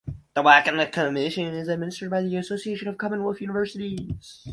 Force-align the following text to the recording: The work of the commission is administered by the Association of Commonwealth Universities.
The 0.33 0.41
work 0.41 0.65
of 0.65 0.77
the 0.77 0.87
commission 0.87 1.53
is 1.53 1.67
administered 1.67 2.09
by 2.09 2.23
the 2.23 2.35
Association 2.37 2.87
of 2.87 2.97
Commonwealth 2.97 3.39
Universities. 3.39 4.47